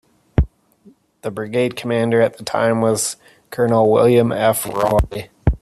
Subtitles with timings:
[1.21, 3.17] The Brigade Commander at the time was
[3.51, 4.65] Colonel William F.
[4.65, 5.29] Roy.